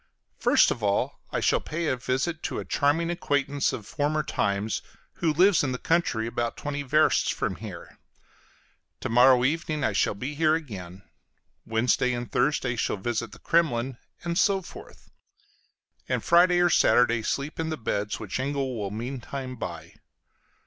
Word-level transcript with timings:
First 0.39 0.71
of 0.71 0.81
all 0.81 1.19
I 1.31 1.41
shall 1.41 1.59
pay 1.59 1.85
a 1.85 1.95
visit 1.95 2.41
to 2.45 2.57
a 2.57 2.65
charming 2.65 3.11
acquaintance 3.11 3.71
of 3.71 3.85
former 3.85 4.23
times, 4.23 4.81
who 5.17 5.31
lives 5.31 5.63
in 5.63 5.73
the 5.73 5.77
country, 5.77 6.25
about 6.25 6.57
twenty 6.57 6.81
versts 6.81 7.29
from 7.29 7.57
here; 7.57 7.99
to 9.01 9.09
morrow 9.09 9.45
evening 9.45 9.83
I 9.83 9.93
shall 9.93 10.15
be 10.15 10.33
here 10.33 10.55
again; 10.55 11.03
Wednesday 11.67 12.13
and 12.13 12.31
Thursday 12.31 12.75
shall 12.75 12.97
visit 12.97 13.31
the 13.31 13.37
Kremlin 13.37 13.99
and 14.23 14.39
so 14.39 14.63
forth; 14.63 15.11
and 16.09 16.23
Friday 16.23 16.59
or 16.61 16.71
Saturday 16.71 17.21
sleep 17.21 17.59
in 17.59 17.69
the 17.69 17.77
beds 17.77 18.19
which 18.19 18.39
Engel 18.39 18.75
will 18.79 18.89
meantime 18.89 19.55
buy. 19.55 19.93